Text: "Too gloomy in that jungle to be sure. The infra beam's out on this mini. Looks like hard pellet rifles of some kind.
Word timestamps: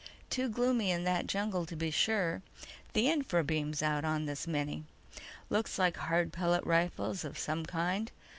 "Too 0.31 0.49
gloomy 0.49 0.89
in 0.89 1.03
that 1.03 1.27
jungle 1.27 1.67
to 1.67 1.75
be 1.75 1.91
sure. 1.91 2.41
The 2.93 3.07
infra 3.07 3.43
beam's 3.43 3.83
out 3.83 4.03
on 4.03 4.25
this 4.25 4.47
mini. 4.47 4.83
Looks 5.51 5.77
like 5.77 5.95
hard 5.97 6.33
pellet 6.33 6.65
rifles 6.65 7.23
of 7.23 7.37
some 7.37 7.67
kind. 7.67 8.11